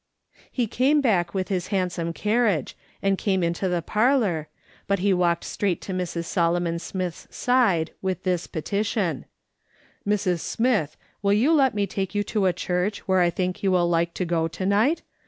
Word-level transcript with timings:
He 0.51 0.65
came 0.65 0.99
back 0.99 1.35
with 1.35 1.49
his 1.49 1.67
handsome 1.67 2.11
carriage, 2.11 2.75
and 3.03 3.19
came 3.19 3.43
into 3.43 3.69
the 3.69 3.83
parlour, 3.83 4.49
but 4.87 4.97
he 4.97 5.13
walked 5.13 5.43
straight 5.43 5.79
to 5.81 5.93
Mrs. 5.93 6.25
Solomon 6.25 6.79
Smith's 6.79 7.27
side, 7.29 7.91
with 8.01 8.23
tliis 8.23 8.51
petition:" 8.51 9.25
Mrs. 10.09 10.39
Smith, 10.39 10.97
will 11.21 11.33
you 11.33 11.53
let 11.53 11.75
me 11.75 11.85
take 11.85 12.15
you 12.15 12.23
to 12.23 12.47
a 12.47 12.51
church 12.51 13.07
where 13.07 13.19
I 13.19 13.29
think 13.29 13.61
you 13.61 13.71
will 13.71 13.87
like 13.87 14.15
to 14.15 14.25
go 14.25 14.47
to 14.47 14.65
night 14.65 15.03